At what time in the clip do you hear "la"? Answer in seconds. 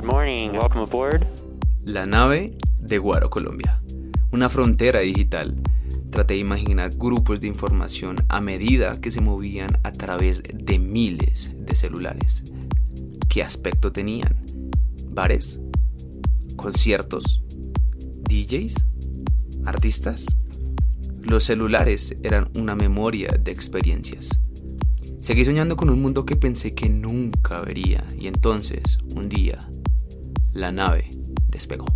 1.84-2.06, 30.52-30.72